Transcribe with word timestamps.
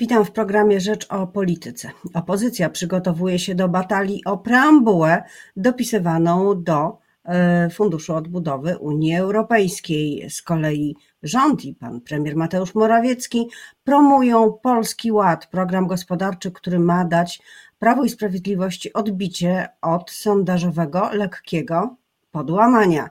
Witam 0.00 0.24
w 0.24 0.30
programie 0.30 0.80
Rzecz 0.80 1.06
o 1.08 1.26
Polityce. 1.26 1.90
Opozycja 2.14 2.70
przygotowuje 2.70 3.38
się 3.38 3.54
do 3.54 3.68
batalii 3.68 4.24
o 4.24 4.38
preambułę 4.38 5.22
dopisywaną 5.56 6.62
do 6.62 6.98
e, 7.24 7.70
Funduszu 7.70 8.14
Odbudowy 8.14 8.78
Unii 8.78 9.16
Europejskiej. 9.16 10.30
Z 10.30 10.42
kolei 10.42 10.96
rząd 11.22 11.64
i 11.64 11.74
pan 11.74 12.00
premier 12.00 12.36
Mateusz 12.36 12.74
Morawiecki 12.74 13.48
promują 13.84 14.52
Polski 14.62 15.12
Ład, 15.12 15.46
program 15.46 15.86
gospodarczy, 15.86 16.52
który 16.52 16.78
ma 16.78 17.04
dać 17.04 17.42
Prawo 17.78 18.04
i 18.04 18.08
Sprawiedliwości 18.08 18.92
odbicie 18.92 19.68
od 19.82 20.10
sondażowego 20.10 21.10
lekkiego 21.12 21.96
podłamania. 22.30 23.10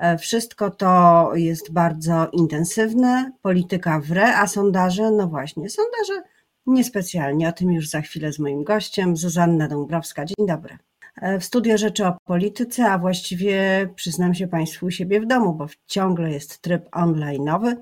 E, 0.00 0.18
wszystko 0.18 0.70
to 0.70 1.30
jest 1.34 1.72
bardzo 1.72 2.28
intensywne, 2.32 3.32
polityka 3.42 4.00
w 4.00 4.12
re, 4.12 4.36
a 4.36 4.46
sondaże, 4.46 5.10
no 5.10 5.26
właśnie, 5.26 5.70
sondaże 5.70 6.22
niespecjalnie. 6.66 7.48
O 7.48 7.52
tym 7.52 7.72
już 7.72 7.88
za 7.88 8.00
chwilę 8.00 8.32
z 8.32 8.38
moim 8.38 8.64
gościem, 8.64 9.16
Zuzanna 9.16 9.68
Dąbrowska. 9.68 10.24
Dzień 10.24 10.46
dobry. 10.46 10.78
E, 11.16 11.38
w 11.38 11.44
studio 11.44 11.78
Rzeczy 11.78 12.06
o 12.06 12.16
Polityce, 12.24 12.86
a 12.86 12.98
właściwie 12.98 13.88
przyznam 13.94 14.34
się 14.34 14.48
Państwu 14.48 14.86
u 14.86 14.90
siebie 14.90 15.20
w 15.20 15.26
domu, 15.26 15.54
bo 15.54 15.66
ciągle 15.86 16.30
jest 16.30 16.60
tryb 16.60 16.90
online'owy 16.90 17.76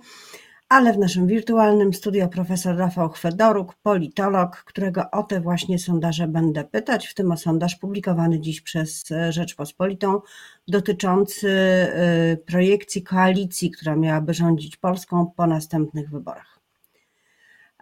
ale 0.69 0.93
w 0.93 0.99
naszym 0.99 1.27
wirtualnym 1.27 1.95
studio 1.95 2.29
profesor 2.29 2.77
Rafał 2.77 3.09
Chwedoruk, 3.09 3.75
politolog, 3.75 4.57
którego 4.57 5.11
o 5.11 5.23
te 5.23 5.41
właśnie 5.41 5.79
sondaże 5.79 6.29
będę 6.29 6.65
pytać, 6.65 7.07
w 7.07 7.15
tym 7.15 7.33
o 7.33 7.37
sondaż 7.37 7.77
publikowany 7.77 8.41
dziś 8.41 8.61
przez 8.61 9.05
Rzeczpospolitą 9.31 10.21
dotyczący 10.69 11.49
y, 11.49 12.37
projekcji 12.47 13.03
koalicji, 13.03 13.71
która 13.71 13.97
miałaby 13.97 14.35
rządzić 14.35 14.77
Polską 14.77 15.33
po 15.37 15.47
następnych 15.47 16.11
wyborach. 16.11 16.59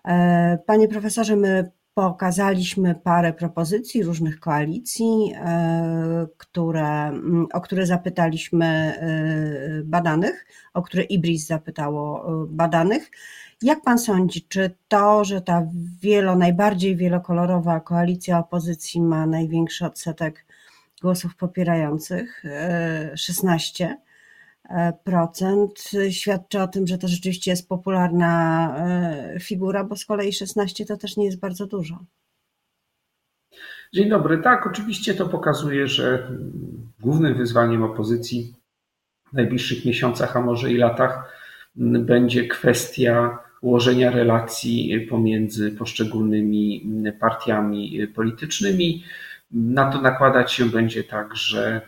E, 0.05 0.59
panie 0.67 0.89
profesorze, 0.89 1.37
my 1.37 1.71
Pokazaliśmy 1.97 2.95
parę 2.95 3.33
propozycji 3.33 4.03
różnych 4.03 4.41
koalicji, 4.41 5.35
e, 5.35 6.27
które, 6.37 7.13
o 7.53 7.61
które 7.61 7.87
zapytaliśmy 7.87 8.67
e, 8.67 9.83
badanych, 9.85 10.47
o 10.75 10.83
które 10.83 11.03
IBRIS 11.03 11.47
zapytało 11.47 12.29
e, 12.43 12.47
badanych. 12.49 13.11
Jak 13.63 13.83
pan 13.83 13.99
sądzi, 13.99 14.47
czy 14.49 14.71
to, 14.89 15.25
że 15.25 15.41
ta 15.41 15.67
wielo, 16.01 16.37
najbardziej 16.37 16.97
wielokolorowa 16.97 17.81
koalicja 17.81 18.39
opozycji 18.39 19.03
ma 19.03 19.27
największy 19.27 19.87
odsetek 19.87 20.47
głosów 21.03 21.37
popierających, 21.37 22.43
16, 23.15 23.87
procent 23.87 24.06
świadczy 26.11 26.61
o 26.61 26.69
tym, 26.69 26.87
że 26.87 26.99
to 26.99 27.09
rzeczywiście 27.09 27.51
jest 27.51 27.69
popularna 27.69 28.75
e, 28.79 29.41
figura, 29.41 29.85
bo 29.85 29.97
z 29.97 30.05
kolei 30.05 30.33
16 30.33 30.87
to 30.87 30.97
też 30.97 31.17
nie 31.17 31.25
jest 31.25 31.41
bardzo 31.41 31.67
dużo. 31.67 31.99
Dzień 33.95 34.09
dobry. 34.09 34.39
Tak, 34.39 34.67
oczywiście 34.67 35.15
to 35.15 35.29
pokazuje, 35.29 35.87
że 35.87 36.31
głównym 37.01 37.35
wyzwaniem 37.35 37.83
opozycji 37.83 38.55
w 39.31 39.33
najbliższych 39.33 39.85
miesiącach, 39.85 40.37
a 40.37 40.41
może 40.41 40.73
i 40.73 40.77
latach, 40.77 41.33
będzie 41.77 42.49
kwestia 42.49 43.39
ułożenia 43.61 44.11
relacji 44.11 45.07
pomiędzy 45.11 45.73
poszczególnymi 45.73 46.91
partiami 47.21 48.09
politycznymi. 48.15 49.05
Na 49.51 49.93
to 49.93 50.01
nakładać 50.01 50.53
się 50.53 50.65
będzie 50.65 51.05
także 51.05 51.81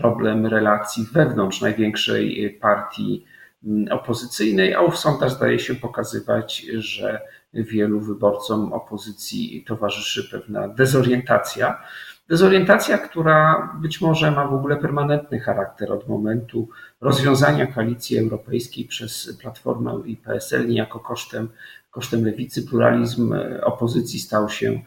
problem 0.00 0.46
relacji 0.46 1.06
wewnątrz 1.12 1.60
największej 1.60 2.58
partii 2.60 3.24
mm, 3.64 3.92
opozycyjnej, 3.92 4.74
a 4.74 4.80
ów 4.80 4.98
sondaż 4.98 5.32
zdaje 5.32 5.58
się 5.58 5.74
pokazywać, 5.74 6.66
że 6.78 7.20
wielu 7.54 8.00
wyborcom 8.00 8.72
opozycji 8.72 9.64
towarzyszy 9.66 10.30
pewna 10.30 10.68
dezorientacja. 10.68 11.82
Dezorientacja, 12.28 12.98
która 12.98 13.68
być 13.80 14.00
może 14.00 14.30
ma 14.30 14.46
w 14.46 14.54
ogóle 14.54 14.76
permanentny 14.76 15.40
charakter 15.40 15.92
od 15.92 16.08
momentu 16.08 16.68
rozwiązania 17.00 17.66
koalicji 17.66 18.18
europejskiej 18.18 18.84
przez 18.84 19.38
Platformę 19.40 20.02
i 20.04 20.16
PSL, 20.16 20.68
niejako 20.68 21.00
kosztem, 21.00 21.48
kosztem 21.90 22.24
lewicy. 22.24 22.62
Pluralizm 22.62 23.34
opozycji 23.62 24.20
stał 24.20 24.48
się 24.48 24.80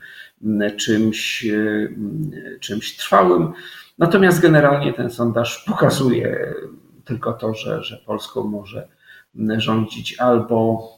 czymś, 0.78 1.46
mm, 1.46 2.32
czymś 2.60 2.98
trwałym. 2.98 3.54
Natomiast 3.98 4.42
generalnie 4.42 4.94
ten 4.94 5.10
sondaż 5.10 5.66
pokazuje 5.68 6.54
tylko 7.06 7.34
to, 7.34 7.54
że, 7.54 7.84
że 7.84 7.98
Polską 7.98 8.44
może 8.44 8.88
rządzić 9.58 10.20
albo 10.20 10.90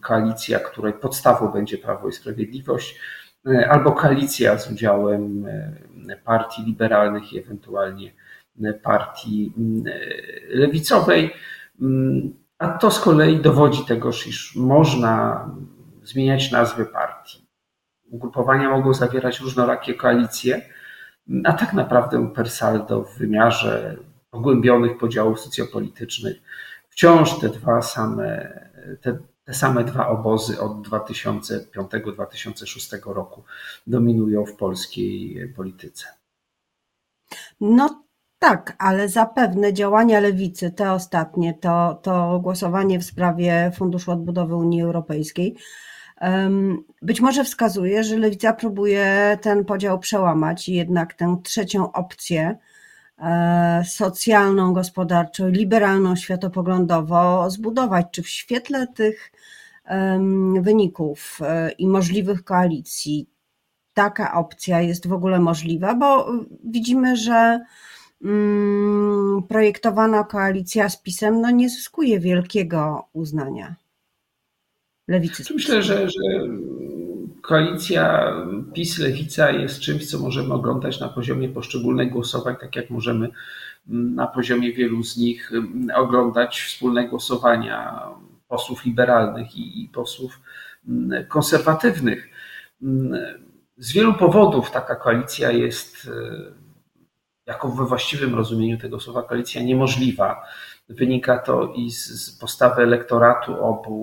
koalicja, 0.00 0.58
której 0.58 0.92
podstawą 0.92 1.48
będzie 1.48 1.78
Prawo 1.78 2.08
i 2.08 2.12
Sprawiedliwość, 2.12 3.00
albo 3.68 3.92
koalicja 3.92 4.58
z 4.58 4.72
udziałem 4.72 5.46
e, 6.08 6.16
partii 6.24 6.62
liberalnych 6.62 7.32
i 7.32 7.38
ewentualnie 7.38 8.12
partii 8.82 9.52
lewicowej. 10.48 11.30
A 12.64 12.78
to 12.78 12.90
z 12.90 13.00
kolei 13.00 13.40
dowodzi 13.40 13.84
tego, 13.84 14.08
iż 14.08 14.56
można 14.56 15.44
zmieniać 16.02 16.50
nazwy 16.50 16.86
partii. 16.86 17.46
Ugrupowania 18.10 18.70
mogą 18.70 18.94
zawierać 18.94 19.40
różnorakie 19.40 19.94
koalicje, 19.94 20.62
a 21.44 21.52
tak 21.52 21.72
naprawdę 21.72 22.30
per 22.34 22.50
saldo 22.50 23.02
w 23.02 23.18
wymiarze 23.18 23.96
pogłębionych 24.30 24.98
podziałów 24.98 25.40
socjopolitycznych 25.40 26.36
wciąż 26.88 27.38
te 27.38 27.48
dwa 27.48 27.82
same, 27.82 28.58
te, 29.00 29.18
te 29.44 29.54
same 29.54 29.84
dwa 29.84 30.08
obozy 30.08 30.60
od 30.60 30.88
2005-2006 30.88 33.12
roku 33.12 33.44
dominują 33.86 34.46
w 34.46 34.56
polskiej 34.56 35.48
polityce. 35.56 36.06
No 37.60 38.04
tak, 38.38 38.76
ale 38.78 39.08
zapewne 39.08 39.72
działania 39.72 40.20
lewicy, 40.20 40.70
te 40.70 40.92
ostatnie, 40.92 41.54
to, 41.54 42.00
to 42.02 42.40
głosowanie 42.42 42.98
w 42.98 43.04
sprawie 43.04 43.72
Funduszu 43.74 44.12
Odbudowy 44.12 44.56
Unii 44.56 44.82
Europejskiej, 44.82 45.56
być 47.02 47.20
może 47.20 47.44
wskazuje, 47.44 48.04
że 48.04 48.18
lewica 48.18 48.52
próbuje 48.52 49.38
ten 49.42 49.64
podział 49.64 49.98
przełamać 49.98 50.68
i 50.68 50.74
jednak 50.74 51.14
tę 51.14 51.36
trzecią 51.42 51.92
opcję 51.92 52.58
e, 53.18 53.82
socjalną, 53.86 54.72
gospodarczą, 54.72 55.48
liberalną, 55.48 56.16
światopoglądowo 56.16 57.50
zbudować. 57.50 58.06
Czy 58.10 58.22
w 58.22 58.28
świetle 58.28 58.86
tych 58.86 59.32
wyników 60.60 61.38
e, 61.42 61.70
i 61.70 61.86
możliwych 61.86 62.44
koalicji 62.44 63.28
taka 63.94 64.34
opcja 64.34 64.80
jest 64.80 65.06
w 65.06 65.12
ogóle 65.12 65.38
możliwa? 65.40 65.94
Bo 65.94 66.32
widzimy, 66.64 67.16
że 67.16 67.60
projektowana 69.48 70.24
koalicja 70.24 70.88
z 70.88 71.02
PiSem 71.02 71.40
no 71.40 71.50
nie 71.50 71.70
zyskuje 71.70 72.20
wielkiego 72.20 73.08
uznania 73.12 73.74
lewicy. 75.08 75.54
Myślę, 75.54 75.82
że, 75.82 76.08
że 76.10 76.20
koalicja 77.42 78.34
PiS-Lewica 78.74 79.50
jest 79.50 79.80
czymś, 79.80 80.10
co 80.10 80.18
możemy 80.18 80.54
oglądać 80.54 81.00
na 81.00 81.08
poziomie 81.08 81.48
poszczególnych 81.48 82.10
głosowań, 82.10 82.56
tak 82.60 82.76
jak 82.76 82.90
możemy 82.90 83.28
na 83.86 84.26
poziomie 84.26 84.72
wielu 84.72 85.02
z 85.02 85.16
nich 85.16 85.52
oglądać 85.94 86.60
wspólne 86.60 87.08
głosowania 87.08 88.02
posłów 88.48 88.84
liberalnych 88.84 89.56
i, 89.56 89.90
posłów 89.92 90.40
konserwatywnych. 91.28 92.28
Z 93.78 93.92
wielu 93.92 94.14
powodów 94.14 94.70
taka 94.70 94.96
koalicja 94.96 95.50
jest, 95.50 96.10
jako 97.46 97.68
we 97.68 97.86
właściwym 97.86 98.34
rozumieniu 98.34 98.78
tego 98.78 99.00
słowa, 99.00 99.22
koalicja 99.22 99.62
niemożliwa. 99.62 100.46
Wynika 100.88 101.38
to 101.38 101.72
i 101.76 101.90
z 101.90 102.38
postawy 102.40 102.82
elektoratu 102.82 103.64
obu 103.64 104.02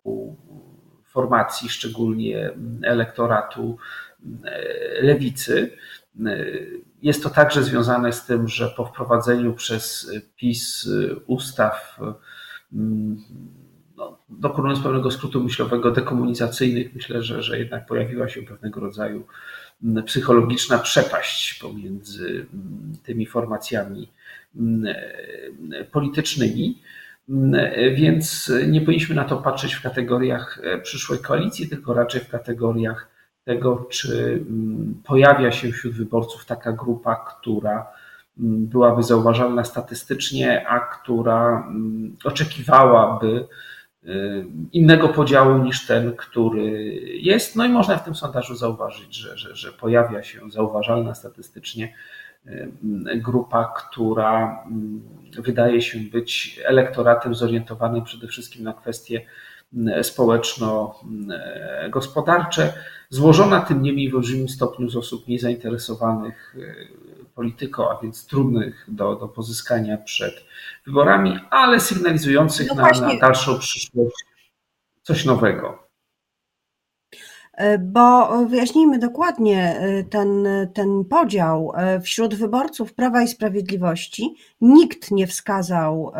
formacji, 1.05 1.69
szczególnie 1.69 2.51
elektoratu 2.83 3.77
e, 4.45 5.01
lewicy. 5.01 5.77
E, 6.25 6.45
jest 7.01 7.23
to 7.23 7.29
także 7.29 7.63
związane 7.63 8.13
z 8.13 8.25
tym, 8.25 8.47
że 8.47 8.69
po 8.77 8.85
wprowadzeniu 8.85 9.53
przez 9.53 10.11
PiS 10.35 10.89
ustaw, 11.27 11.99
mm, 12.73 13.17
no, 13.95 14.19
dokonując 14.29 14.79
pewnego 14.79 15.11
skrótu 15.11 15.43
myślowego, 15.43 15.91
dekomunizacyjnych, 15.91 16.95
myślę, 16.95 17.21
że, 17.21 17.43
że 17.43 17.59
jednak 17.59 17.85
pojawiła 17.85 18.29
się 18.29 18.41
pewnego 18.41 18.79
rodzaju 18.79 19.27
psychologiczna 20.05 20.77
przepaść 20.77 21.53
pomiędzy 21.53 22.45
mm, 22.53 22.93
tymi 23.03 23.25
formacjami 23.25 24.09
politycznymi. 25.91 26.81
Więc 27.95 28.51
nie 28.67 28.81
powinniśmy 28.81 29.15
na 29.15 29.23
to 29.23 29.37
patrzeć 29.37 29.73
w 29.73 29.81
kategoriach 29.81 30.59
e, 30.63 30.77
przyszłej 30.77 31.19
koalicji, 31.19 31.69
tylko 31.69 31.93
raczej 31.93 32.21
w 32.21 32.29
kategoriach 32.29 33.07
tego, 33.43 33.87
czy 33.89 34.43
mm, 34.49 35.01
pojawia 35.05 35.51
się 35.51 35.71
wśród 35.71 35.93
wyborców 35.93 36.45
taka 36.45 36.71
grupa, 36.71 37.15
która 37.15 37.87
mm, 38.39 38.67
byłaby 38.67 39.03
zauważalna 39.03 39.63
statystycznie, 39.63 40.67
a 40.67 40.79
która 40.79 41.67
mm, 41.67 42.17
oczekiwałaby 42.23 43.47
innego 44.73 45.09
podziału 45.09 45.57
niż 45.57 45.87
ten, 45.87 46.15
który 46.15 46.71
jest. 47.13 47.55
No 47.55 47.65
i 47.65 47.69
można 47.69 47.97
w 47.97 48.05
tym 48.05 48.15
sondażu 48.15 48.55
zauważyć, 48.55 49.15
że, 49.15 49.37
że, 49.37 49.55
że 49.55 49.71
pojawia 49.71 50.23
się 50.23 50.51
zauważalna 50.51 51.15
statystycznie 51.15 51.93
grupa, 53.15 53.73
która 53.77 54.63
wydaje 55.37 55.81
się 55.81 55.99
być 55.99 56.59
elektoratem 56.65 57.35
zorientowanym 57.35 58.03
przede 58.03 58.27
wszystkim 58.27 58.63
na 58.63 58.73
kwestie 58.73 59.21
społeczno-gospodarcze, 60.01 62.73
złożona 63.09 63.61
tym 63.61 63.81
niemniej 63.81 64.09
w 64.09 64.15
olbrzymim 64.15 64.49
stopniu 64.49 64.89
z 64.89 64.95
osób 64.95 65.27
niezainteresowanych 65.27 66.55
polityką, 67.35 67.89
a 67.89 68.01
więc 68.01 68.27
trudnych 68.27 68.85
do, 68.87 69.15
do 69.15 69.27
pozyskania 69.27 69.97
przed 69.97 70.45
wyborami, 70.85 71.39
ale 71.49 71.79
sygnalizujących 71.79 72.67
no 72.67 72.75
na, 72.75 72.89
na 72.89 73.19
dalszą 73.19 73.59
przyszłość 73.59 74.25
coś 75.03 75.25
nowego. 75.25 75.91
E, 77.53 77.77
bo 77.77 78.37
wyjaśnijmy 78.45 78.99
dokładnie 78.99 79.79
e, 79.79 80.03
ten, 80.03 80.47
ten 80.73 81.05
podział. 81.05 81.73
E, 81.75 82.01
wśród 82.01 82.35
wyborców 82.35 82.93
Prawa 82.93 83.21
i 83.21 83.27
Sprawiedliwości 83.27 84.35
nikt 84.61 85.11
nie 85.11 85.27
wskazał 85.27 86.11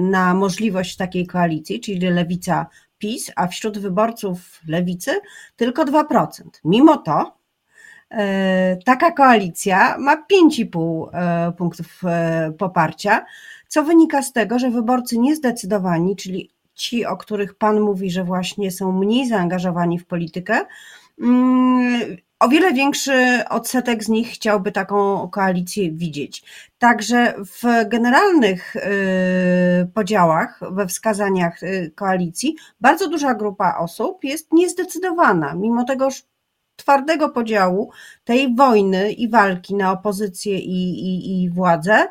na 0.00 0.34
możliwość 0.34 0.96
takiej 0.96 1.26
koalicji, 1.26 1.80
czyli 1.80 2.00
lewica 2.00 2.66
PiS, 2.98 3.32
a 3.36 3.46
wśród 3.46 3.78
wyborców 3.78 4.60
lewicy 4.68 5.20
tylko 5.56 5.84
2%. 5.84 6.26
Mimo 6.64 6.96
to 6.96 7.41
taka 8.84 9.10
koalicja 9.10 9.98
ma 9.98 10.16
5,5 10.16 11.52
punktów 11.52 12.02
poparcia, 12.58 13.24
co 13.68 13.82
wynika 13.82 14.22
z 14.22 14.32
tego, 14.32 14.58
że 14.58 14.70
wyborcy 14.70 15.18
niezdecydowani, 15.18 16.16
czyli 16.16 16.50
ci, 16.74 17.06
o 17.06 17.16
których 17.16 17.54
Pan 17.54 17.80
mówi, 17.80 18.10
że 18.10 18.24
właśnie 18.24 18.70
są 18.70 18.92
mniej 18.92 19.28
zaangażowani 19.28 19.98
w 19.98 20.06
politykę, 20.06 20.60
mm, 21.20 22.16
o 22.40 22.48
wiele 22.48 22.72
większy 22.72 23.44
odsetek 23.50 24.04
z 24.04 24.08
nich 24.08 24.28
chciałby 24.28 24.72
taką 24.72 25.28
koalicję 25.28 25.92
widzieć. 25.92 26.42
Także 26.78 27.34
w 27.38 27.88
generalnych 27.88 28.74
podziałach, 29.94 30.60
we 30.70 30.86
wskazaniach 30.86 31.60
koalicji, 31.94 32.56
bardzo 32.80 33.08
duża 33.08 33.34
grupa 33.34 33.76
osób 33.78 34.24
jest 34.24 34.52
niezdecydowana, 34.52 35.54
mimo 35.54 35.84
tego 35.84 36.08
twardego 36.76 37.28
podziału 37.28 37.90
tej 38.24 38.54
wojny 38.54 39.12
i 39.12 39.28
walki 39.28 39.74
na 39.74 39.92
opozycję 39.92 40.58
i, 40.58 40.90
i, 40.90 41.42
i 41.42 41.50
władzę. 41.50 42.08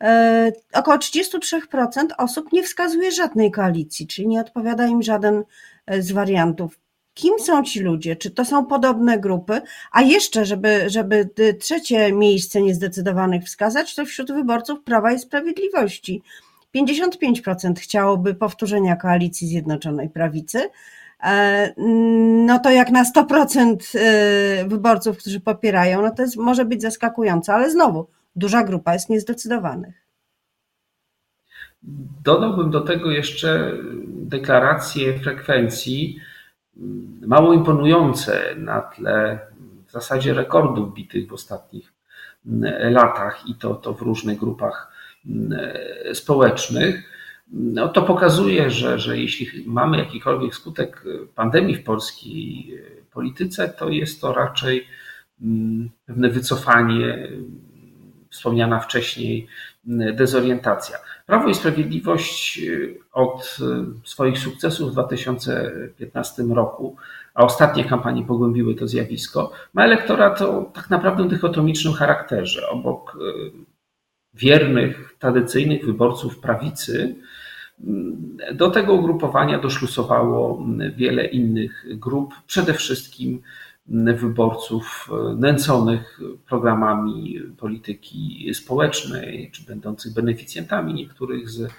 E, 0.00 0.52
około 0.72 0.96
33% 0.96 2.06
osób 2.18 2.52
nie 2.52 2.62
wskazuje 2.62 3.12
żadnej 3.12 3.50
koalicji, 3.50 4.06
czyli 4.06 4.28
nie 4.28 4.40
odpowiada 4.40 4.86
im 4.86 5.02
żaden 5.02 5.44
e, 5.86 6.02
z 6.02 6.12
wariantów. 6.12 6.78
Kim 7.14 7.38
są 7.38 7.62
ci 7.62 7.80
ludzie? 7.80 8.16
Czy 8.16 8.30
to 8.30 8.44
są 8.44 8.66
podobne 8.66 9.18
grupy? 9.18 9.60
A 9.92 10.02
jeszcze, 10.02 10.44
żeby, 10.44 10.90
żeby 10.90 11.28
trzecie 11.60 12.12
miejsce 12.12 12.62
niezdecydowanych 12.62 13.44
wskazać, 13.44 13.94
to 13.94 14.04
wśród 14.04 14.32
wyborców 14.32 14.82
Prawa 14.82 15.12
i 15.12 15.18
Sprawiedliwości. 15.18 16.22
55% 16.76 17.74
chciałoby 17.78 18.34
powtórzenia 18.34 18.96
koalicji 18.96 19.48
Zjednoczonej 19.48 20.10
Prawicy. 20.10 20.70
E, 21.22 21.72
no 22.46 22.58
to 22.58 22.70
jak 22.70 22.90
na 22.90 23.04
100% 23.04 24.68
wyborców, 24.68 25.18
którzy 25.18 25.40
popierają, 25.40 26.02
no 26.02 26.10
to 26.10 26.22
jest, 26.22 26.36
może 26.36 26.64
być 26.64 26.82
zaskakujące, 26.82 27.54
ale 27.54 27.70
znowu 27.70 28.06
duża 28.36 28.62
grupa 28.62 28.92
jest 28.92 29.10
niezdecydowanych. 29.10 30.08
Dodałbym 32.24 32.70
do 32.70 32.80
tego 32.80 33.10
jeszcze 33.10 33.72
deklaracje 34.06 35.18
frekwencji 35.18 36.20
mało 37.26 37.52
imponujące 37.52 38.54
na 38.56 38.80
tle 38.80 39.38
w 39.86 39.90
zasadzie 39.90 40.34
rekordów 40.34 40.94
bitych 40.94 41.28
w 41.28 41.32
ostatnich 41.32 41.92
latach 42.80 43.46
i 43.46 43.54
to, 43.54 43.74
to 43.74 43.94
w 43.94 44.02
różnych 44.02 44.38
grupach 44.38 44.92
społecznych. 46.12 47.17
No, 47.52 47.88
to 47.88 48.02
pokazuje, 48.02 48.70
że, 48.70 48.98
że 48.98 49.18
jeśli 49.18 49.64
mamy 49.66 49.98
jakikolwiek 49.98 50.54
skutek 50.54 51.04
pandemii 51.34 51.76
w 51.76 51.84
polskiej 51.84 52.74
polityce, 53.12 53.68
to 53.68 53.88
jest 53.88 54.20
to 54.20 54.32
raczej 54.32 54.86
pewne 56.06 56.28
wycofanie 56.28 57.28
wspomniana 58.30 58.80
wcześniej 58.80 59.46
dezorientacja. 60.14 60.98
Prawo 61.26 61.48
i 61.48 61.54
Sprawiedliwość 61.54 62.58
y, 62.58 62.98
od 63.12 63.58
y, 64.04 64.08
swoich 64.08 64.38
sukcesów 64.38 64.90
w 64.90 64.92
2015 64.92 66.42
roku, 66.42 66.96
a 67.34 67.44
ostatnie 67.44 67.84
kampanie 67.84 68.24
pogłębiły 68.24 68.74
to 68.74 68.88
zjawisko, 68.88 69.52
ma 69.74 69.84
elektorat 69.84 70.42
o 70.42 70.70
tak 70.74 70.90
naprawdę 70.90 71.28
dychotomicznym 71.28 71.94
charakterze. 71.94 72.68
Obok 72.68 73.18
wiernych, 74.38 75.16
tradycyjnych 75.18 75.86
wyborców 75.86 76.38
prawicy, 76.38 77.14
do 78.54 78.70
tego 78.70 78.94
ugrupowania 78.94 79.58
doszlusowało 79.58 80.66
wiele 80.96 81.24
innych 81.24 81.86
grup, 81.98 82.34
przede 82.46 82.74
wszystkim 82.74 83.42
wyborców 84.16 85.10
nęconych 85.36 86.20
programami 86.48 87.40
polityki 87.58 88.50
społecznej, 88.54 89.50
czy 89.52 89.64
będących 89.64 90.14
beneficjentami 90.14 90.94
niektórych 90.94 91.50
z 91.50 91.60
e, 91.60 91.70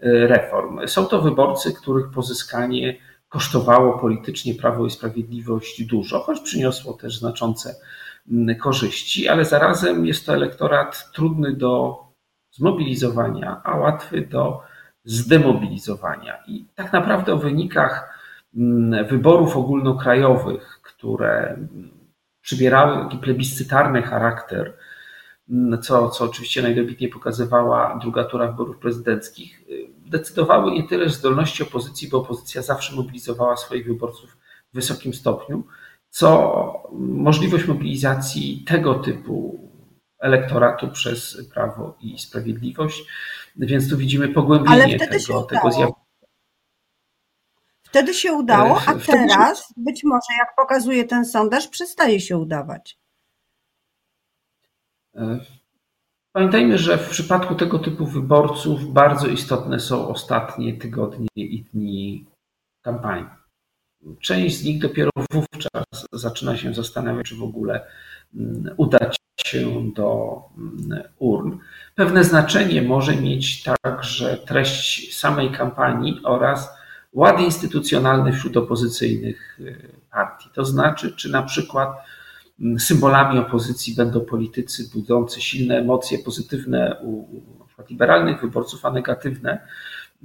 reform. 0.00 0.88
Są 0.88 1.06
to 1.06 1.22
wyborcy, 1.22 1.72
których 1.72 2.10
pozyskanie 2.10 2.96
kosztowało 3.28 3.98
politycznie 3.98 4.54
Prawo 4.54 4.86
i 4.86 4.90
Sprawiedliwość 4.90 5.84
dużo, 5.84 6.20
choć 6.20 6.40
przyniosło 6.40 6.92
też 6.92 7.18
znaczące 7.18 7.74
korzyści, 8.60 9.28
ale 9.28 9.44
zarazem 9.44 10.06
jest 10.06 10.26
to 10.26 10.34
elektorat 10.34 11.12
trudny 11.12 11.52
do 11.52 12.03
zmobilizowania, 12.54 13.60
a 13.64 13.76
łatwy 13.76 14.20
do 14.20 14.60
zdemobilizowania. 15.04 16.38
I 16.46 16.64
tak 16.74 16.92
naprawdę 16.92 17.32
o 17.34 17.38
wynikach 17.38 18.18
wyborów 19.08 19.56
ogólnokrajowych, 19.56 20.80
które 20.82 21.58
przybierały 22.40 23.04
taki 23.04 23.18
plebiscytarny 23.18 24.02
charakter, 24.02 24.76
co, 25.82 26.08
co 26.08 26.24
oczywiście 26.24 26.62
najdobitniej 26.62 27.10
pokazywała 27.10 27.98
druga 28.02 28.24
tura 28.24 28.46
wyborów 28.46 28.78
prezydenckich, 28.78 29.64
decydowały 30.06 30.72
nie 30.72 30.88
tyle 30.88 31.08
zdolności 31.08 31.62
opozycji, 31.62 32.08
bo 32.08 32.18
opozycja 32.18 32.62
zawsze 32.62 32.96
mobilizowała 32.96 33.56
swoich 33.56 33.86
wyborców 33.86 34.36
w 34.72 34.74
wysokim 34.74 35.14
stopniu, 35.14 35.64
co 36.10 36.88
możliwość 36.92 37.66
mobilizacji 37.66 38.64
tego 38.66 38.94
typu 38.94 39.63
elektoratu 40.24 40.88
przez 40.88 41.48
Prawo 41.54 41.96
i 42.00 42.18
Sprawiedliwość. 42.18 43.04
Więc 43.56 43.90
tu 43.90 43.96
widzimy 43.96 44.28
pogłębienie 44.28 44.98
tego, 44.98 45.42
tego 45.42 45.70
zjawiska. 45.70 46.04
Wtedy 47.82 48.14
się 48.14 48.32
udało, 48.32 48.80
a 48.86 48.94
teraz 48.94 49.74
być 49.76 50.04
może, 50.04 50.38
jak 50.38 50.56
pokazuje 50.56 51.04
ten 51.04 51.24
sondaż, 51.24 51.68
przestaje 51.68 52.20
się 52.20 52.38
udawać. 52.38 52.98
E, 55.14 55.40
pamiętajmy, 56.32 56.78
że 56.78 56.98
w 56.98 57.10
przypadku 57.10 57.54
tego 57.54 57.78
typu 57.78 58.06
wyborców 58.06 58.92
bardzo 58.92 59.26
istotne 59.28 59.80
są 59.80 60.08
ostatnie 60.08 60.78
tygodnie 60.78 61.28
i 61.36 61.64
dni 61.64 62.26
kampanii. 62.82 63.26
Część 64.20 64.56
z 64.56 64.64
nich 64.64 64.80
dopiero 64.80 65.10
wówczas 65.30 66.06
zaczyna 66.12 66.56
się 66.56 66.74
zastanawiać, 66.74 67.26
czy 67.26 67.36
w 67.36 67.42
ogóle 67.42 67.86
udać 68.76 69.16
się 69.46 69.92
do 69.94 70.40
mm, 70.58 71.02
urn. 71.18 71.58
Pewne 71.94 72.24
znaczenie 72.24 72.82
może 72.82 73.16
mieć 73.16 73.62
także 73.82 74.36
treść 74.36 75.16
samej 75.16 75.50
kampanii 75.50 76.20
oraz 76.24 76.68
ład 77.12 77.40
instytucjonalny 77.40 78.32
wśród 78.32 78.56
opozycyjnych 78.56 79.60
y, 79.60 79.88
partii. 80.10 80.50
To 80.54 80.64
znaczy, 80.64 81.12
czy 81.16 81.30
na 81.30 81.42
przykład 81.42 81.88
mm, 82.60 82.80
symbolami 82.80 83.38
opozycji 83.38 83.94
będą 83.94 84.20
politycy 84.20 84.90
budzący 84.94 85.40
silne 85.40 85.78
emocje 85.78 86.18
pozytywne 86.18 86.96
u 87.02 87.28
liberalnych 87.90 88.40
wyborców, 88.40 88.84
a 88.84 88.90
negatywne 88.90 89.58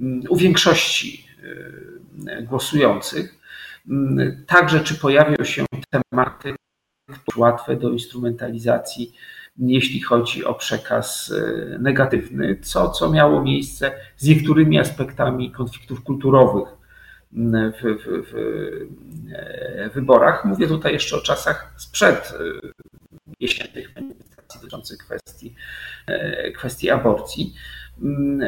mm, 0.00 0.22
u 0.28 0.36
większości 0.36 1.26
y, 2.38 2.42
głosujących. 2.42 3.40
Także, 4.46 4.80
czy 4.80 4.94
pojawią 4.94 5.44
się 5.44 5.64
tematy 5.90 6.54
łatwe 7.36 7.76
do 7.76 7.90
instrumentalizacji, 7.90 9.14
jeśli 9.58 10.00
chodzi 10.00 10.44
o 10.44 10.54
przekaz 10.54 11.28
y, 11.28 11.78
negatywny, 11.80 12.60
co, 12.62 12.90
co 12.90 13.10
miało 13.10 13.42
miejsce 13.42 13.92
z 14.16 14.28
niektórymi 14.28 14.78
aspektami 14.78 15.50
konfliktów 15.52 16.04
kulturowych 16.04 16.80
w, 17.32 17.80
w, 17.82 18.30
w 18.30 18.36
e, 19.32 19.90
wyborach. 19.90 20.44
Mówię 20.44 20.68
tutaj 20.68 20.92
jeszcze 20.92 21.16
o 21.16 21.20
czasach 21.20 21.74
sprzed 21.76 22.32
e, 22.32 22.68
jesiennych 23.40 23.96
manifestacji 23.96 24.60
dotyczących 24.60 24.98
kwestii, 24.98 25.54
e, 26.06 26.50
kwestii 26.52 26.90
aborcji. 26.90 27.54
Mm, 28.02 28.40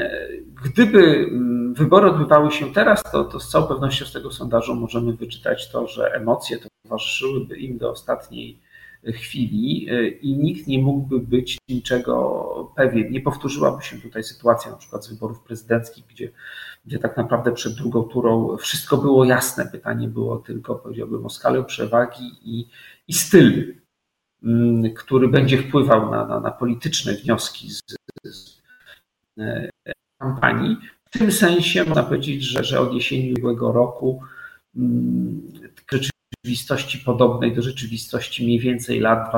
gdyby 0.65 1.29
mm, 1.31 1.75
wybory 1.75 2.11
odbywały 2.11 2.51
się 2.51 2.73
teraz, 2.73 3.03
to, 3.13 3.25
to 3.25 3.41
z 3.41 3.51
całą 3.51 3.67
pewnością 3.67 4.05
z 4.05 4.13
tego 4.13 4.31
sondażu 4.31 4.75
możemy 4.75 5.13
wyczytać 5.13 5.71
to, 5.71 5.87
że 5.87 6.15
emocje 6.15 6.59
towarzyszyłyby 6.85 7.57
im 7.57 7.79
do 7.79 7.91
ostatniej 7.91 8.61
chwili 9.11 9.91
y, 9.91 10.09
i 10.09 10.37
nikt 10.37 10.67
nie 10.67 10.79
mógłby 10.79 11.19
być 11.21 11.59
niczego 11.69 12.73
pewien. 12.77 13.13
Nie 13.13 13.21
powtórzyłaby 13.21 13.83
się 13.83 14.01
tutaj 14.01 14.25
sytuacja 14.25 14.71
na 14.71 14.77
przykład 14.77 15.05
z 15.05 15.09
wyborów 15.09 15.41
prezydenckich, 15.41 16.07
gdzie, 16.07 16.31
gdzie 16.85 16.99
tak 16.99 17.17
naprawdę 17.17 17.53
przed 17.53 17.75
drugą 17.75 18.03
turą 18.03 18.57
wszystko 18.57 18.97
było 18.97 19.25
jasne. 19.25 19.67
Pytanie 19.73 20.09
było 20.09 20.39
tylko, 20.39 20.75
powiedziałbym, 20.75 21.27
o 21.27 21.31
skalę 21.31 21.65
przewagi 21.65 22.31
i, 22.43 22.69
i 23.09 23.13
styl, 23.13 23.75
mm, 24.43 24.95
który 24.95 25.29
będzie 25.29 25.59
wpływał 25.59 26.11
na, 26.11 26.27
na, 26.27 26.41
na 26.41 26.51
polityczne 26.51 27.15
wnioski 27.15 27.71
z, 27.71 27.81
e, 27.93 27.97
kampanii. 30.19 30.77
W 31.11 31.19
tym 31.19 31.33
sensie 31.33 31.85
można 31.85 32.03
powiedzieć, 32.03 32.43
że, 32.43 32.65
że 32.65 32.81
od 32.81 32.95
jesieni 32.95 33.33
ubiegłego 33.33 33.73
roku 33.73 34.23
mm, 34.77 35.43
rzeczywistości 36.45 36.99
podobnej 36.99 37.55
do 37.55 37.63
rzeczywistości 37.63 38.45
mniej 38.45 38.59
więcej 38.59 39.01
lat 39.01 39.33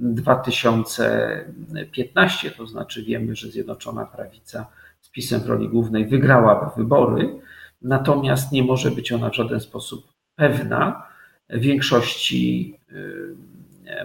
2012-2015, 0.00 2.50
to 2.56 2.66
znaczy 2.66 3.02
wiemy, 3.02 3.36
że 3.36 3.50
Zjednoczona 3.50 4.06
Prawica 4.06 4.66
z 5.00 5.10
PiSem 5.10 5.40
w 5.40 5.46
roli 5.46 5.68
głównej 5.68 6.06
wygrałaby 6.06 6.70
wybory, 6.76 7.40
natomiast 7.82 8.52
nie 8.52 8.62
może 8.62 8.90
być 8.90 9.12
ona 9.12 9.30
w 9.30 9.34
żaden 9.34 9.60
sposób 9.60 10.12
pewna 10.36 11.06
większości 11.50 12.74
y, 12.92 13.36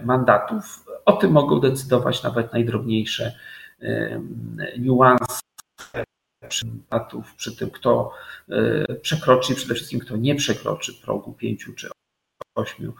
mandatów. 0.04 0.84
O 1.04 1.12
tym 1.12 1.32
mogą 1.32 1.60
decydować 1.60 2.22
nawet 2.22 2.52
najdrobniejsze 2.52 3.32
niuanse 4.78 5.40
przypadków 6.48 7.34
przy 7.34 7.56
tym, 7.56 7.70
kto 7.70 8.12
e, 8.48 8.94
przekroczy 8.94 9.54
przede 9.54 9.74
wszystkim 9.74 10.00
kto 10.00 10.16
nie 10.16 10.34
przekroczy 10.34 10.94
progu 10.94 11.32
pięciu 11.32 11.72
czy 11.74 11.88
ośmiu. 12.54 12.92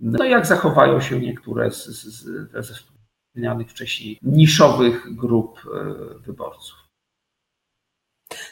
No 0.00 0.24
jak 0.24 0.46
zachowają 0.46 1.00
się 1.00 1.20
niektóre 1.20 1.70
z, 1.70 1.86
z, 1.86 2.24
ze 2.66 2.74
wspomnianych 2.74 3.70
wcześniej 3.70 4.18
niszowych 4.22 5.14
grup 5.14 5.58
e, 5.58 6.18
wyborców. 6.18 6.82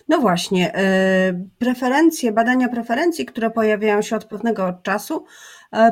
No 0.09 0.19
właśnie, 0.19 0.75
e, 0.75 1.47
preferencje, 1.59 2.33
badania 2.33 2.69
preferencji, 2.69 3.27
które 3.27 3.51
pojawiają 3.51 4.03
się 4.03 4.17
od 4.17 4.25
pewnego 4.25 4.79
czasu, 4.83 5.25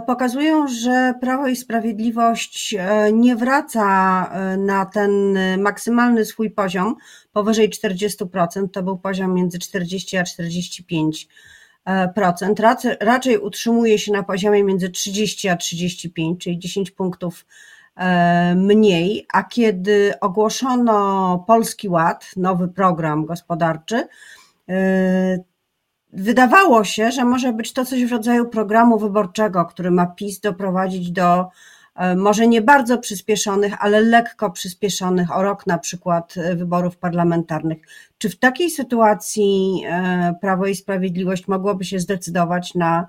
pokazują, 0.07 0.69
że 0.69 1.15
Prawo 1.21 1.49
i 1.49 1.57
Sprawiedliwość 1.57 2.75
e, 2.79 3.13
nie 3.13 3.37
wraca 3.37 4.31
e, 4.33 4.57
na 4.57 4.87
ten 4.87 5.39
maksymalny 5.59 6.25
swój 6.25 6.51
poziom 6.51 6.97
powyżej 7.33 7.71
40%, 7.71 8.69
to 8.73 8.83
był 8.83 8.99
poziom 8.99 9.35
między 9.35 9.59
40 9.59 10.17
a 10.17 10.23
45%. 10.23 11.27
Raczej 13.01 13.39
utrzymuje 13.39 13.99
się 13.99 14.13
na 14.13 14.23
poziomie 14.23 14.65
między 14.65 14.91
30 14.91 15.49
a 15.49 15.57
35, 15.57 16.45
czyli 16.45 16.59
10 16.59 16.91
punktów 16.91 17.47
mniej, 18.57 19.27
a 19.33 19.43
kiedy 19.43 20.15
ogłoszono 20.21 21.45
Polski 21.47 21.89
Ład, 21.89 22.31
nowy 22.37 22.69
program 22.69 23.27
gospodarczy, 23.27 24.09
wydawało 26.13 26.85
się, 26.85 27.11
że 27.11 27.25
może 27.25 27.53
być 27.53 27.73
to 27.73 27.85
coś 27.85 28.05
w 28.05 28.13
rodzaju 28.13 28.49
programu 28.49 28.99
wyborczego, 28.99 29.65
który 29.65 29.91
ma 29.91 30.07
PiS 30.07 30.41
doprowadzić 30.41 31.11
do 31.11 31.47
e, 31.95 32.17
może 32.17 32.47
nie 32.47 32.63
bardzo 32.63 32.99
przyspieszonych, 32.99 33.75
ale 33.79 34.01
lekko 34.01 34.51
przyspieszonych 34.51 35.37
o 35.37 35.43
rok 35.43 35.67
na 35.67 35.79
przykład 35.79 36.35
e, 36.37 36.57
wyborów 36.57 36.97
parlamentarnych. 36.97 37.79
Czy 38.19 38.31
w 38.31 38.39
takiej 38.39 38.71
sytuacji 38.71 39.83
e, 39.87 40.35
Prawo 40.41 40.67
i 40.67 40.75
Sprawiedliwość 40.75 41.49
mogłoby 41.49 41.85
się 41.85 42.01
zdecydować 42.01 42.75
na, 42.75 43.07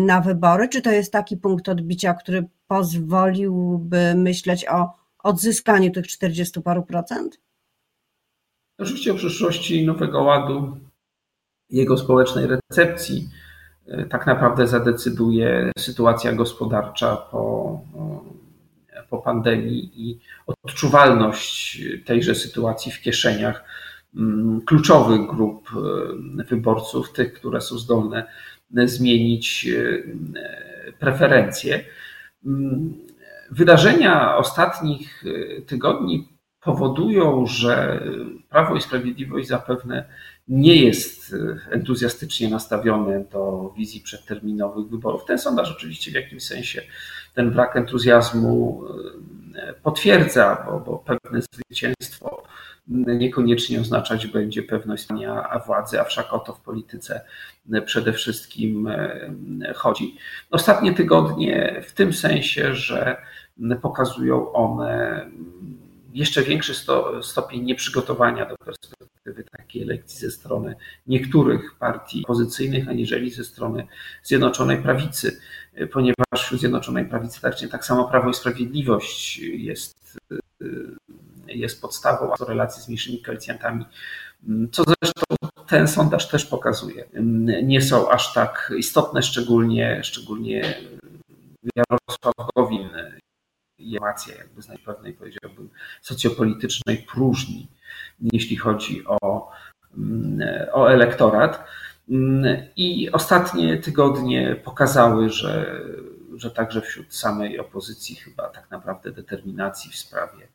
na 0.00 0.20
wybory? 0.20 0.68
Czy 0.68 0.82
to 0.82 0.90
jest 0.90 1.12
taki 1.12 1.36
punkt 1.36 1.68
odbicia, 1.68 2.14
który 2.14 2.48
pozwoliłby 2.68 4.14
myśleć 4.14 4.68
o 4.68 4.92
odzyskaniu 5.22 5.90
tych 5.90 6.06
40 6.06 6.62
paru 6.62 6.82
procent? 6.82 7.40
Oczywiście 8.78 9.12
o 9.12 9.14
przyszłości 9.14 9.86
Nowego 9.86 10.22
Ładu 10.22 10.76
jego 11.70 11.96
społecznej 11.96 12.46
recepcji 12.46 13.28
e, 13.86 14.04
tak 14.06 14.26
naprawdę 14.26 14.66
zadecyduje 14.66 15.72
sytuacja 15.78 16.32
gospodarcza 16.32 17.16
po, 17.16 17.80
e, 18.92 19.02
po 19.10 19.18
pandemii 19.18 19.90
i 19.94 20.20
odczuwalność 20.46 21.82
tejże 22.04 22.34
sytuacji 22.34 22.92
w 22.92 23.00
kieszeniach 23.00 23.64
mm, 24.16 24.60
kluczowych 24.60 25.26
grup 25.26 25.68
e, 26.40 26.44
wyborców, 26.44 27.12
tych, 27.12 27.32
które 27.32 27.60
są 27.60 27.78
zdolne 27.78 28.26
zmienić 28.84 29.68
preferencje. 30.98 31.84
Mm, 32.46 32.94
wydarzenia 33.50 34.36
ostatnich 34.36 35.24
tygodni 35.66 36.28
powodują, 36.60 37.46
że 37.46 38.02
Prawo 38.48 38.76
i 38.76 38.80
Sprawiedliwość 38.80 39.48
zapewne 39.48 40.04
nie 40.48 40.76
jest 40.76 41.34
e, 41.34 41.72
entuzjastycznie 41.72 42.48
nastawiony 42.48 43.24
do 43.32 43.72
wizji 43.76 44.00
przedterminowych 44.00 44.88
wyborów. 44.88 45.24
Ten 45.24 45.38
sondaż 45.38 45.72
oczywiście 45.72 46.10
w 46.10 46.14
jakimś 46.14 46.42
sensie 46.42 46.82
ten 47.34 47.50
brak 47.50 47.76
entuzjazmu 47.76 48.84
e, 49.54 49.74
potwierdza, 49.82 50.66
bo, 50.66 50.80
bo 50.80 50.98
pewne 50.98 51.40
zwycięstwo 51.42 52.42
niekoniecznie 52.88 53.80
oznaczać 53.80 54.26
będzie 54.26 54.62
pewność 54.62 55.04
stania 55.04 55.60
władzy, 55.66 56.00
a 56.00 56.04
wszak 56.04 56.32
o 56.32 56.38
to 56.38 56.52
w 56.52 56.60
polityce 56.60 57.20
przede 57.86 58.12
wszystkim 58.12 58.86
e, 58.86 59.30
chodzi. 59.74 60.16
Ostatnie 60.50 60.94
tygodnie 60.94 61.82
w 61.86 61.92
tym 61.92 62.12
sensie, 62.12 62.74
że 62.74 63.16
pokazują 63.82 64.52
one 64.52 65.26
jeszcze 66.14 66.42
większy 66.42 66.74
sto, 66.74 67.22
stopień 67.22 67.64
nieprzygotowania 67.64 68.46
do 68.46 68.56
perspektywy 68.56 69.44
takiej 69.58 69.82
elekcji 69.82 70.18
ze 70.18 70.30
strony 70.30 70.76
niektórych 71.06 71.74
partii 71.78 72.22
opozycyjnych, 72.24 72.88
aniżeli 72.88 73.30
ze 73.30 73.44
strony 73.44 73.86
Zjednoczonej 74.22 74.82
Prawicy, 74.82 75.40
ponieważ 75.92 76.24
wśród 76.36 76.60
Zjednoczonej 76.60 77.04
Prawicy 77.04 77.40
tak, 77.40 77.54
tak 77.70 77.84
samo 77.84 78.08
Prawo 78.08 78.30
i 78.30 78.34
Sprawiedliwość 78.34 79.38
jest, 79.38 80.18
jest 81.46 81.82
podstawą 81.82 82.32
relacji 82.48 82.82
z 82.82 82.88
mniejszymi 82.88 83.22
koalicjantami, 83.22 83.84
co 84.72 84.84
zresztą 84.84 85.24
ten 85.68 85.88
sondaż 85.88 86.28
też 86.28 86.46
pokazuje. 86.46 87.04
Nie 87.62 87.82
są 87.82 88.10
aż 88.10 88.32
tak 88.32 88.72
istotne, 88.78 89.22
szczególnie, 89.22 90.00
szczególnie 90.04 90.74
Jarosław 91.76 92.34
Gowin 92.56 92.88
informacja 93.84 94.34
jakby 94.34 94.62
z 94.62 94.68
pewnej, 94.84 95.12
powiedziałbym, 95.12 95.68
socjopolitycznej 96.02 96.98
próżni, 96.98 97.68
jeśli 98.20 98.56
chodzi 98.56 99.04
o, 99.06 99.50
mm, 99.98 100.48
o 100.72 100.92
elektorat. 100.92 101.64
Mm, 102.08 102.44
I 102.76 103.10
ostatnie 103.10 103.78
tygodnie 103.78 104.56
pokazały, 104.64 105.30
że, 105.30 105.80
że 106.34 106.50
także 106.50 106.80
wśród 106.80 107.14
samej 107.14 107.58
opozycji 107.58 108.16
chyba 108.16 108.48
tak 108.48 108.70
naprawdę 108.70 109.12
determinacji 109.12 109.90
w 109.90 109.96
sprawie 109.96 110.48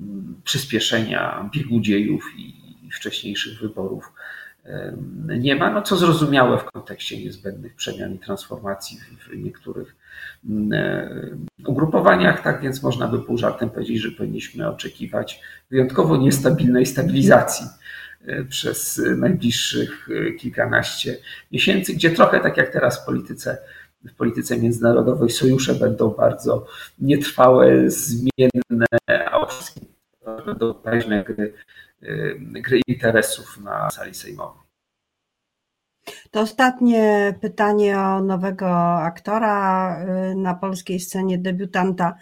mm, 0.00 0.40
przyspieszenia 0.44 1.50
biegu 1.54 1.80
dziejów 1.80 2.24
i 2.36 2.90
wcześniejszych 2.92 3.60
wyborów 3.60 4.12
nie 5.38 5.56
ma, 5.56 5.70
no 5.70 5.82
co 5.82 5.96
zrozumiałe 5.96 6.58
w 6.58 6.64
kontekście 6.64 7.24
niezbędnych 7.24 7.74
przemian 7.74 8.14
i 8.14 8.18
transformacji 8.18 8.98
w 8.98 9.36
niektórych 9.36 9.96
ugrupowaniach, 11.66 12.42
tak 12.42 12.60
więc 12.60 12.82
można 12.82 13.08
by 13.08 13.18
pół 13.18 13.38
żartem 13.38 13.70
powiedzieć, 13.70 14.00
że 14.00 14.10
powinniśmy 14.10 14.68
oczekiwać 14.68 15.40
wyjątkowo 15.70 16.16
niestabilnej 16.16 16.86
stabilizacji 16.86 17.66
e, 18.26 18.44
przez 18.44 19.02
najbliższych 19.16 20.08
e, 20.10 20.32
kilkanaście 20.32 21.16
miesięcy, 21.52 21.94
gdzie 21.94 22.10
trochę 22.10 22.40
tak 22.40 22.56
jak 22.56 22.72
teraz 22.72 23.02
w 23.02 23.06
polityce, 23.06 23.58
w 24.04 24.14
polityce 24.14 24.58
międzynarodowej 24.58 25.30
sojusze 25.30 25.74
będą 25.74 26.10
bardzo 26.10 26.66
nietrwałe, 26.98 27.90
zmienne, 27.90 28.86
a 29.30 29.46
wszystkim 29.46 29.88
będą 30.46 30.72
groźne 30.72 31.24
gry 31.24 31.52
gry 32.62 32.80
interesów 32.86 33.58
na 33.64 33.90
sali 33.90 34.14
sejmowej. 34.14 34.67
To 36.30 36.40
ostatnie 36.40 37.34
pytanie 37.40 37.98
o 37.98 38.20
nowego 38.20 38.68
aktora 38.96 39.96
y, 40.32 40.34
na 40.34 40.54
polskiej 40.54 41.00
scenie, 41.00 41.38
debiutanta 41.38 42.14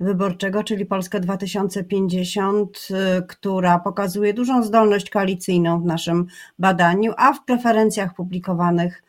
wyborczego, 0.00 0.64
czyli 0.64 0.86
Polska 0.86 1.20
2050, 1.20 2.88
y, 2.90 3.22
która 3.26 3.78
pokazuje 3.78 4.34
dużą 4.34 4.62
zdolność 4.62 5.10
koalicyjną 5.10 5.80
w 5.80 5.84
naszym 5.84 6.26
badaniu, 6.58 7.12
a 7.16 7.32
w 7.32 7.44
preferencjach 7.44 8.14
publikowanych 8.14 9.02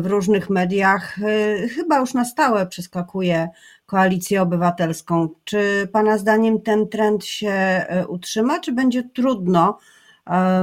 w 0.00 0.06
różnych 0.06 0.50
mediach 0.50 1.16
chyba 1.74 1.98
już 1.98 2.14
na 2.14 2.24
stałe 2.24 2.66
przeskakuje 2.66 3.48
koalicję 3.86 4.42
obywatelską. 4.42 5.28
Czy 5.44 5.88
Pana 5.92 6.18
zdaniem 6.18 6.60
ten 6.60 6.88
trend 6.88 7.24
się 7.24 7.86
utrzyma, 8.08 8.60
czy 8.60 8.72
będzie 8.72 9.02
trudno, 9.02 9.78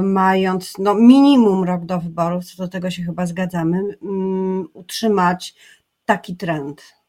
mając 0.01 0.77
no, 0.77 0.95
minimum 0.95 1.63
rok 1.63 1.85
do 1.85 1.99
wyborów, 1.99 2.45
co 2.45 2.63
do 2.63 2.69
tego 2.69 2.91
się 2.91 3.03
chyba 3.03 3.25
zgadzamy, 3.25 3.97
mm, 4.01 4.67
utrzymać 4.73 5.55
taki 6.05 6.37
trend? 6.37 7.01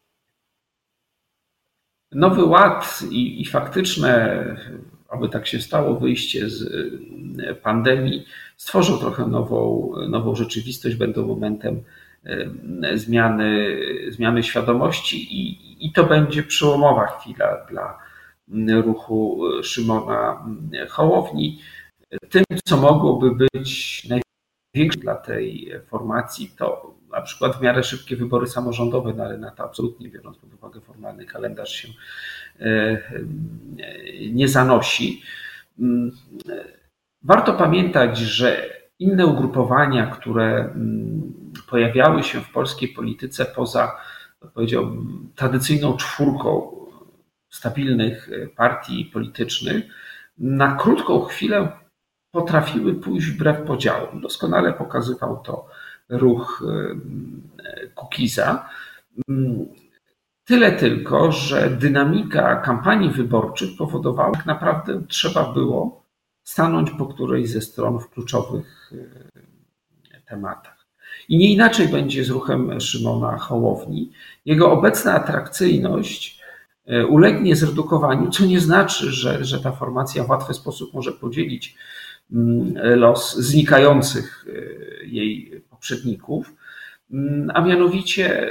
Nowy 2.13 2.45
Ład 2.45 3.03
i, 3.11 3.41
i 3.41 3.45
faktyczne, 3.47 4.45
aby 5.09 5.29
tak 5.29 5.47
się 5.47 5.61
stało, 5.61 6.01
wyjście 6.01 6.49
z 6.49 6.63
e, 7.43 7.55
pandemii 7.55 8.27
stworzył 8.57 8.99
trochę 8.99 9.27
nową, 9.27 9.93
nową 10.09 10.35
rzeczywistość, 10.35 10.97
będą 10.97 11.27
momentem 11.27 11.83
e, 12.25 12.99
zmiany, 12.99 13.77
zmiany 14.09 14.43
świadomości 14.43 15.41
i, 15.41 15.87
i 15.87 15.93
to 15.93 16.05
będzie 16.05 16.43
przełomowa 16.43 17.07
chwila 17.07 17.67
dla 17.71 17.99
ruchu 18.83 19.41
Szymona 19.63 20.47
Hołowni. 20.89 21.59
Tym, 22.31 22.45
co 22.65 22.77
mogłoby 22.77 23.49
być 23.53 24.03
największe 24.09 25.01
dla 25.01 25.15
tej 25.15 25.73
formacji, 25.87 26.55
to 26.59 26.95
na 27.13 27.21
przykład 27.21 27.57
w 27.57 27.61
miarę 27.61 27.83
szybkie 27.83 28.17
wybory 28.17 28.47
samorządowe, 28.47 29.13
no 29.17 29.39
na 29.39 29.51
to 29.51 29.65
absolutnie 29.65 30.09
biorąc 30.09 30.39
pod 30.39 30.55
uwagę 30.55 30.81
formalny 30.81 31.27
kalendarz 31.27 31.73
się 31.73 31.89
e, 32.61 32.99
nie 34.33 34.49
zanosi. 34.49 35.23
Mm, 35.79 36.11
warto 37.23 37.55
pamiętać, 37.55 38.19
że 38.19 38.71
inne 38.99 39.27
ugrupowania, 39.27 40.07
które 40.07 40.59
mm, 40.59 41.33
pojawiały 41.71 42.23
się 42.23 42.41
w 42.41 42.53
polskiej 42.53 42.89
polityce 42.89 43.45
poza, 43.45 43.97
powiedziałbym, 44.55 45.29
tradycyjną 45.35 45.97
czwórką 45.97 46.77
stabilnych 47.51 48.31
partii 48.57 49.05
politycznych, 49.05 49.85
na 50.39 50.77
krótką 50.77 51.21
chwilę 51.21 51.73
potrafiły 52.33 52.95
pójść 52.95 53.27
wbrew 53.27 53.67
podziałom. 53.67 54.21
Doskonale 54.21 54.73
pokazywał 54.73 55.43
to 55.43 55.67
ruch 56.09 56.65
Kukiza. 57.95 58.69
Tyle 60.45 60.73
tylko, 60.73 61.33
że 61.33 61.71
dynamika 61.71 62.57
kampanii 62.57 63.11
wyborczych 63.11 63.69
powodowała, 63.79 64.29
że 64.29 64.37
tak 64.37 64.47
naprawdę 64.47 65.03
trzeba 65.09 65.53
było 65.53 66.03
stanąć 66.45 66.91
po 66.91 67.07
którejś 67.07 67.51
ze 67.51 67.61
stron 67.61 67.99
w 67.99 68.11
kluczowych 68.11 68.93
tematach. 70.29 70.87
I 71.29 71.39
nie 71.39 71.53
inaczej 71.53 71.89
będzie 71.89 72.25
z 72.25 72.31
ruchem 72.31 72.81
Szymona 72.81 73.39
Hołowni. 73.39 74.13
Jego 74.45 74.73
obecna 74.73 75.15
atrakcyjność 75.15 76.41
e, 76.87 77.07
ulegnie 77.07 77.57
zredukowaniu, 77.57 78.31
co 78.31 78.45
nie 78.45 78.61
znaczy, 78.61 79.13
że, 79.13 79.45
że 79.45 79.61
ta 79.61 79.73
formacja 79.73 80.25
w 80.25 80.31
łatwy 80.31 80.55
sposób 80.55 80.95
może 80.95 81.13
podzielić 81.13 81.77
los 82.97 83.37
znikających 83.37 84.47
e, 84.49 85.07
jej 85.07 85.63
poprzedników, 85.71 86.53
mm, 87.11 87.51
a 87.55 87.61
mianowicie 87.61 88.51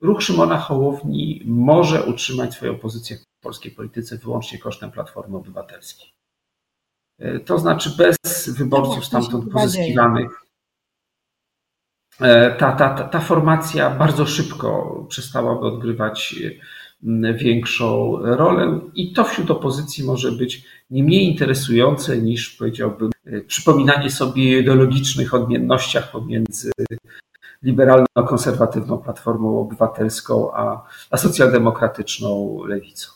ruch 0.00 0.22
Szymona 0.22 0.58
Hołowni 0.58 1.42
może 1.44 2.04
utrzymać 2.04 2.54
swoją 2.54 2.78
pozycję 2.78 3.16
w 3.16 3.42
polskiej 3.42 3.72
polityce 3.72 4.18
wyłącznie 4.18 4.58
kosztem 4.58 4.90
Platformy 4.90 5.36
Obywatelskiej. 5.36 6.12
E, 7.18 7.40
to 7.40 7.58
znaczy 7.58 7.90
bez 7.98 8.48
wyborców 8.48 9.04
stamtąd 9.04 9.52
pozyskiwanych. 9.52 10.44
E, 12.20 12.56
ta, 12.56 12.72
ta, 12.72 13.08
ta 13.08 13.20
formacja 13.20 13.90
bardzo 13.90 14.26
szybko 14.26 14.98
przestałaby 15.08 15.60
odgrywać 15.60 16.34
mm, 16.42 16.60
większą 17.34 18.18
rolę 18.22 18.80
i 18.94 19.12
to 19.12 19.24
wśród 19.24 19.50
opozycji 19.50 20.04
może 20.04 20.32
być 20.32 20.64
nie 20.90 21.04
mniej 21.04 21.24
interesujące 21.24 22.18
niż 22.18 22.50
powiedziałbym 22.50 23.10
przypominanie 23.46 24.10
sobie 24.10 24.60
ideologicznych 24.60 25.34
odmiennościach 25.34 26.10
pomiędzy 26.10 26.70
liberalno-konserwatywną 27.62 28.98
Platformą 28.98 29.60
Obywatelską 29.60 30.54
a, 30.54 30.86
a 31.10 31.16
socjaldemokratyczną 31.16 32.58
lewicą. 32.64 33.10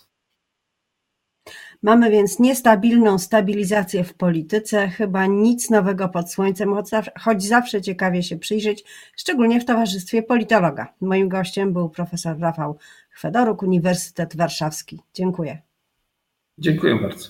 Mamy 1.82 2.10
więc 2.10 2.38
niestabilną 2.38 3.18
stabilizację 3.18 4.04
w 4.04 4.14
polityce, 4.14 4.88
chyba 4.88 5.26
nic 5.26 5.70
nowego 5.70 6.08
pod 6.08 6.32
słońcem, 6.32 6.74
choć 7.20 7.42
zawsze 7.42 7.82
ciekawie 7.82 8.22
się 8.22 8.38
przyjrzeć, 8.38 8.84
szczególnie 9.16 9.60
w 9.60 9.64
towarzystwie 9.64 10.22
politologa. 10.22 10.94
Moim 11.00 11.28
gościem 11.28 11.72
był 11.72 11.90
profesor 11.90 12.38
Rafał 12.38 12.78
Chwedoruk, 13.18 13.62
Uniwersytet 13.62 14.36
Warszawski. 14.36 15.00
Dziękuję. 15.14 15.62
Dziękuję 16.58 16.94
bardzo. 16.96 17.28